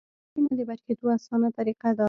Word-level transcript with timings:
د 0.33 0.35
دې 0.35 0.39
نه 0.45 0.53
د 0.57 0.61
بچ 0.69 0.79
کېدو 0.87 1.05
اسانه 1.17 1.47
طريقه 1.57 1.87
دا 1.91 1.91
ده- 1.95 1.99